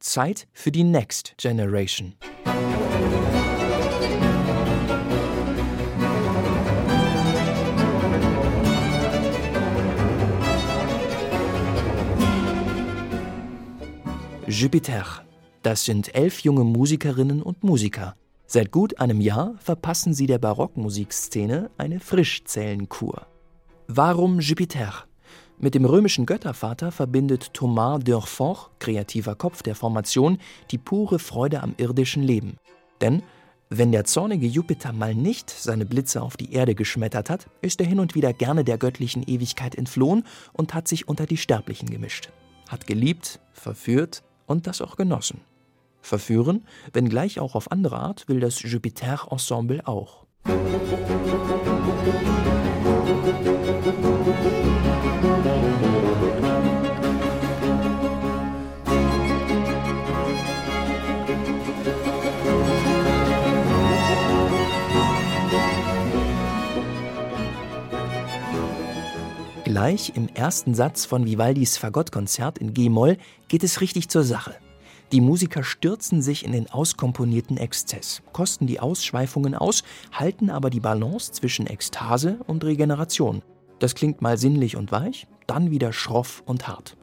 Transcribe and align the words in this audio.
Zeit 0.00 0.46
für 0.52 0.70
die 0.70 0.84
Next 0.84 1.34
Generation. 1.38 2.14
Jupiter. 14.46 15.04
Das 15.62 15.84
sind 15.84 16.14
elf 16.14 16.40
junge 16.40 16.64
Musikerinnen 16.64 17.42
und 17.42 17.64
Musiker. 17.64 18.14
Seit 18.46 18.70
gut 18.70 18.98
einem 18.98 19.20
Jahr 19.20 19.54
verpassen 19.58 20.14
sie 20.14 20.26
der 20.26 20.38
Barockmusikszene 20.38 21.70
eine 21.76 22.00
Frischzellenkur. 22.00 23.26
Warum 23.88 24.40
Jupiter? 24.40 25.07
Mit 25.60 25.74
dem 25.74 25.84
römischen 25.84 26.24
Göttervater 26.24 26.92
verbindet 26.92 27.52
Thomas 27.52 28.00
d'Urfort, 28.00 28.68
kreativer 28.78 29.34
Kopf 29.34 29.64
der 29.64 29.74
Formation, 29.74 30.38
die 30.70 30.78
pure 30.78 31.18
Freude 31.18 31.64
am 31.64 31.74
irdischen 31.78 32.22
Leben. 32.22 32.58
Denn 33.00 33.24
wenn 33.68 33.90
der 33.90 34.04
zornige 34.04 34.46
Jupiter 34.46 34.92
mal 34.92 35.16
nicht 35.16 35.50
seine 35.50 35.84
Blitze 35.84 36.22
auf 36.22 36.36
die 36.36 36.52
Erde 36.52 36.76
geschmettert 36.76 37.28
hat, 37.28 37.46
ist 37.60 37.80
er 37.80 37.88
hin 37.88 37.98
und 37.98 38.14
wieder 38.14 38.32
gerne 38.32 38.62
der 38.62 38.78
göttlichen 38.78 39.24
Ewigkeit 39.24 39.74
entflohen 39.74 40.24
und 40.52 40.74
hat 40.74 40.86
sich 40.86 41.08
unter 41.08 41.26
die 41.26 41.36
Sterblichen 41.36 41.90
gemischt. 41.90 42.30
Hat 42.68 42.86
geliebt, 42.86 43.40
verführt 43.52 44.22
und 44.46 44.68
das 44.68 44.80
auch 44.80 44.94
genossen. 44.94 45.40
Verführen, 46.02 46.64
wenngleich 46.92 47.40
auch 47.40 47.56
auf 47.56 47.72
andere 47.72 47.98
Art, 47.98 48.28
will 48.28 48.38
das 48.38 48.62
Jupiter-Ensemble 48.62 49.88
auch. 49.88 50.24
Gleich 69.78 70.14
im 70.16 70.26
ersten 70.34 70.74
Satz 70.74 71.04
von 71.04 71.24
Vivaldis 71.24 71.76
Fagottkonzert 71.76 72.58
in 72.58 72.74
G-Moll 72.74 73.16
geht 73.46 73.62
es 73.62 73.80
richtig 73.80 74.08
zur 74.08 74.24
Sache. 74.24 74.56
Die 75.12 75.20
Musiker 75.20 75.62
stürzen 75.62 76.20
sich 76.20 76.44
in 76.44 76.50
den 76.50 76.68
auskomponierten 76.68 77.58
Exzess, 77.58 78.20
kosten 78.32 78.66
die 78.66 78.80
Ausschweifungen 78.80 79.54
aus, 79.54 79.84
halten 80.10 80.50
aber 80.50 80.70
die 80.70 80.80
Balance 80.80 81.30
zwischen 81.30 81.68
Ekstase 81.68 82.40
und 82.48 82.64
Regeneration. 82.64 83.42
Das 83.78 83.94
klingt 83.94 84.20
mal 84.20 84.36
sinnlich 84.36 84.74
und 84.74 84.90
weich, 84.90 85.28
dann 85.46 85.70
wieder 85.70 85.92
schroff 85.92 86.42
und 86.44 86.66
hart. 86.66 86.96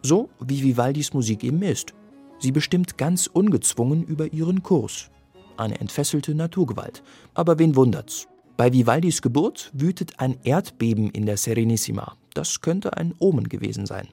So 0.00 0.30
wie 0.38 0.62
Vivaldis 0.62 1.12
Musik 1.12 1.42
eben 1.42 1.62
ist. 1.62 1.94
Sie 2.38 2.52
bestimmt 2.52 2.96
ganz 2.96 3.26
ungezwungen 3.26 4.04
über 4.04 4.32
ihren 4.32 4.62
Kurs. 4.62 5.10
Eine 5.56 5.80
entfesselte 5.80 6.36
Naturgewalt. 6.36 7.02
Aber 7.34 7.58
wen 7.58 7.74
wundert's? 7.74 8.28
Bei 8.56 8.72
Vivaldis 8.72 9.20
Geburt 9.20 9.72
wütet 9.72 10.20
ein 10.20 10.38
Erdbeben 10.44 11.10
in 11.10 11.26
der 11.26 11.38
Serenissima. 11.38 12.16
Das 12.34 12.60
könnte 12.60 12.96
ein 12.96 13.14
Omen 13.18 13.48
gewesen 13.48 13.86
sein. 13.86 14.08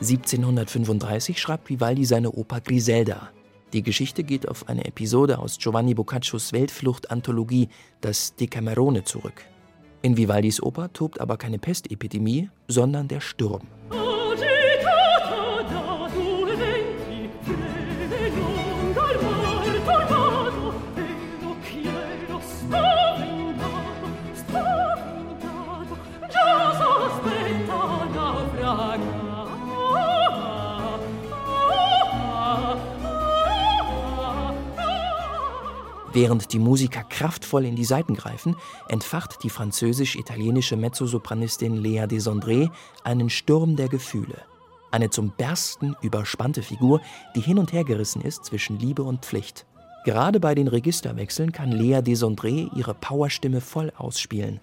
(1735) 0.00 1.40
schreibt 1.40 1.70
Vivaldi 1.70 2.04
seine 2.04 2.32
Oper 2.32 2.60
Griselda. 2.60 3.30
Die 3.72 3.82
Geschichte 3.82 4.22
geht 4.22 4.46
auf 4.46 4.68
eine 4.68 4.84
Episode 4.84 5.38
aus 5.38 5.58
Giovanni 5.58 5.94
Boccaccios 5.94 6.52
Weltflucht-Anthologie 6.52 7.68
Das 8.00 8.36
Decamerone 8.36 9.02
zurück. 9.04 9.44
In 10.02 10.18
Vivaldis 10.18 10.62
Oper 10.62 10.92
tobt 10.92 11.20
aber 11.20 11.38
keine 11.38 11.58
Pestepidemie, 11.58 12.50
sondern 12.68 13.08
der 13.08 13.20
Sturm. 13.20 13.66
Während 36.14 36.52
die 36.52 36.60
Musiker 36.60 37.02
kraftvoll 37.02 37.64
in 37.64 37.74
die 37.74 37.84
Saiten 37.84 38.14
greifen, 38.14 38.54
entfacht 38.88 39.42
die 39.42 39.50
französisch-italienische 39.50 40.76
Mezzosopranistin 40.76 41.76
Lea 41.76 42.04
Desandré 42.04 42.70
einen 43.02 43.30
Sturm 43.30 43.74
der 43.74 43.88
Gefühle. 43.88 44.36
Eine 44.92 45.10
zum 45.10 45.32
Bersten 45.36 45.96
überspannte 46.02 46.62
Figur, 46.62 47.00
die 47.34 47.40
hin 47.40 47.58
und 47.58 47.72
her 47.72 47.82
gerissen 47.82 48.22
ist 48.22 48.44
zwischen 48.44 48.78
Liebe 48.78 49.02
und 49.02 49.24
Pflicht. 49.24 49.66
Gerade 50.04 50.38
bei 50.38 50.54
den 50.54 50.68
Registerwechseln 50.68 51.50
kann 51.50 51.72
Lea 51.72 51.98
Desandré 51.98 52.72
ihre 52.76 52.94
Powerstimme 52.94 53.60
voll 53.60 53.92
ausspielen. 53.96 54.60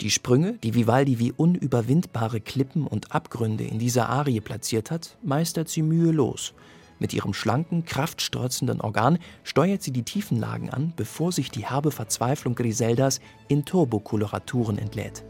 Die 0.00 0.10
Sprünge, 0.10 0.54
die 0.54 0.74
Vivaldi 0.74 1.18
wie 1.18 1.32
unüberwindbare 1.32 2.40
Klippen 2.40 2.86
und 2.86 3.12
Abgründe 3.12 3.64
in 3.64 3.78
dieser 3.78 4.08
Arie 4.08 4.40
platziert 4.40 4.90
hat, 4.90 5.18
meistert 5.22 5.68
sie 5.68 5.82
mühelos– 5.82 6.54
mit 6.98 7.12
ihrem 7.12 7.34
schlanken, 7.34 7.84
kraftstrotzenden 7.84 8.80
Organ 8.80 9.18
steuert 9.42 9.82
sie 9.82 9.92
die 9.92 10.04
Tiefenlagen 10.04 10.70
an, 10.70 10.92
bevor 10.96 11.32
sich 11.32 11.50
die 11.50 11.66
herbe 11.66 11.90
Verzweiflung 11.90 12.54
Griseldas 12.54 13.20
in 13.48 13.64
Turbokoloraturen 13.64 14.78
entlädt. 14.78 15.24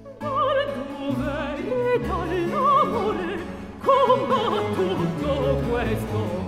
Comincia 6.05 6.44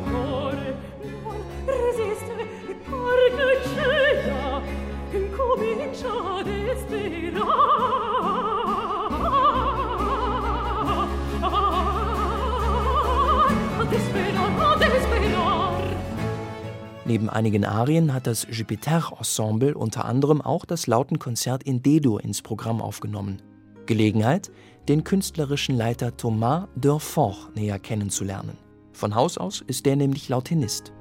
Neben 17.06 17.31
einigen 17.31 17.65
Arien 17.65 18.12
hat 18.12 18.27
das 18.27 18.49
Jupiter-Ensemble 18.50 19.77
unter 19.77 20.06
anderem 20.06 20.43
auch 20.43 20.65
das 20.65 20.89
Lautenkonzert 20.89 21.62
in 21.62 21.81
D-Dur 21.81 22.25
ins 22.25 22.43
Programm 22.43 22.83
aufgenommen. 22.83 23.41
Gelegenheit, 23.87 24.50
den 24.89 25.05
künstlerischen 25.05 25.77
Leiter 25.77 26.16
Thomas 26.16 26.66
Durfort 26.75 27.55
näher 27.55 27.78
kennenzulernen. 27.78 28.59
Von 28.93 29.15
Haus 29.15 29.39
aus 29.39 29.62
ist 29.65 29.87
der 29.87 29.95
nämlich 29.95 30.28
Lautenist. 30.28 30.93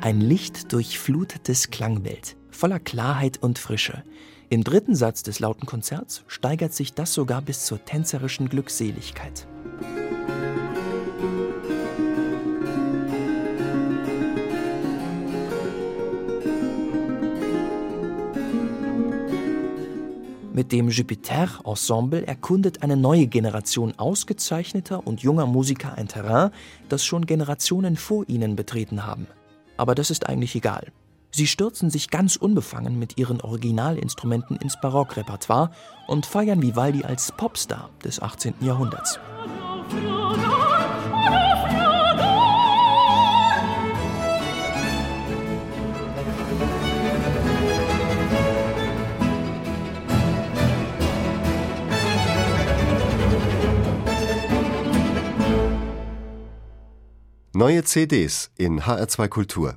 Ein 0.00 0.20
lichtdurchflutetes 0.22 1.70
Klangbild, 1.70 2.36
voller 2.50 2.78
Klarheit 2.78 3.42
und 3.42 3.58
Frische. 3.58 4.02
Im 4.48 4.62
dritten 4.62 4.94
Satz 4.94 5.24
des 5.24 5.40
lauten 5.40 5.66
Konzerts 5.66 6.22
steigert 6.28 6.72
sich 6.72 6.94
das 6.94 7.12
sogar 7.12 7.42
bis 7.42 7.66
zur 7.66 7.84
tänzerischen 7.84 8.48
Glückseligkeit. 8.48 9.44
Mit 20.52 20.70
dem 20.70 20.90
Jupiter-Ensemble 20.90 22.24
erkundet 22.24 22.84
eine 22.84 22.96
neue 22.96 23.26
Generation 23.26 23.98
ausgezeichneter 23.98 25.04
und 25.06 25.22
junger 25.22 25.46
Musiker 25.46 25.94
ein 25.94 26.06
Terrain, 26.06 26.52
das 26.88 27.04
schon 27.04 27.26
Generationen 27.26 27.96
vor 27.96 28.24
ihnen 28.28 28.54
betreten 28.54 29.04
haben. 29.04 29.26
Aber 29.76 29.96
das 29.96 30.10
ist 30.10 30.28
eigentlich 30.28 30.54
egal. 30.54 30.92
Sie 31.36 31.46
stürzen 31.46 31.90
sich 31.90 32.08
ganz 32.08 32.36
unbefangen 32.36 32.98
mit 32.98 33.18
ihren 33.18 33.42
Originalinstrumenten 33.42 34.56
ins 34.56 34.80
Barockrepertoire 34.80 35.70
und 36.06 36.24
feiern 36.24 36.62
Vivaldi 36.62 37.04
als 37.04 37.30
Popstar 37.30 37.90
des 38.02 38.22
18. 38.22 38.54
Jahrhunderts. 38.62 39.20
Neue 57.52 57.84
CDs 57.84 58.50
in 58.56 58.80
HR2 58.80 59.28
Kultur. 59.28 59.76